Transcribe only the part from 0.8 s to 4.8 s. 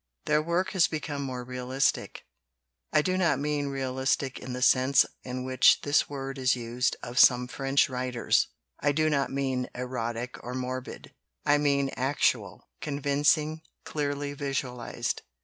become more realistic. I do not mean realistic in the